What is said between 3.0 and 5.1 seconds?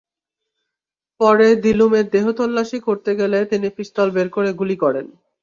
গেলে তিনি পিস্তল বের করে গুলি করেন।